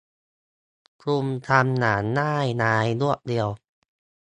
[1.01, 3.47] คุณทำอย่างง่ายดายรวดเร็ว